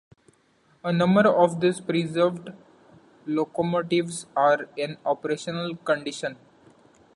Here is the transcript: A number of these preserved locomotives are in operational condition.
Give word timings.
A 0.83 0.91
number 0.91 1.27
of 1.27 1.59
these 1.59 1.79
preserved 1.79 2.49
locomotives 3.27 4.25
are 4.35 4.67
in 4.75 4.97
operational 5.05 5.75
condition. 5.75 6.37